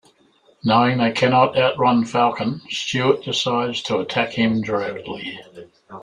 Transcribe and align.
Knowing 0.63 0.97
they 0.97 1.11
cannot 1.11 1.55
outrun 1.55 2.03
Falcon, 2.05 2.61
Stuart 2.71 3.21
decides 3.21 3.83
to 3.83 3.99
attack 3.99 4.31
him 4.31 4.63
directly. 4.63 5.39